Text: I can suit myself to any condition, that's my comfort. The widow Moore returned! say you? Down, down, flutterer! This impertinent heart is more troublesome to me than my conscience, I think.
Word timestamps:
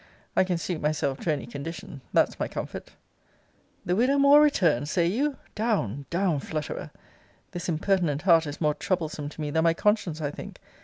I 0.35 0.43
can 0.43 0.57
suit 0.57 0.81
myself 0.81 1.19
to 1.19 1.31
any 1.31 1.45
condition, 1.45 2.01
that's 2.11 2.39
my 2.39 2.47
comfort. 2.47 2.93
The 3.85 3.95
widow 3.95 4.17
Moore 4.17 4.41
returned! 4.41 4.89
say 4.89 5.05
you? 5.05 5.37
Down, 5.53 6.07
down, 6.09 6.39
flutterer! 6.39 6.89
This 7.51 7.69
impertinent 7.69 8.23
heart 8.23 8.47
is 8.47 8.59
more 8.59 8.73
troublesome 8.73 9.29
to 9.29 9.39
me 9.41 9.51
than 9.51 9.63
my 9.63 9.75
conscience, 9.75 10.19
I 10.19 10.31
think. 10.31 10.59